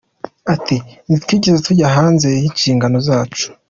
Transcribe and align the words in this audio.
Ati 0.53 0.77
“Ntitwigeze 1.07 1.57
tujya 1.67 1.87
hanze 1.97 2.27
y’inshingano 2.39 2.97
zacu. 3.07 3.45